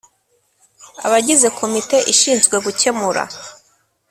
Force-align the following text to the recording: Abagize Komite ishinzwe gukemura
Abagize 1.05 1.47
Komite 1.59 1.97
ishinzwe 2.13 2.55
gukemura 2.65 3.23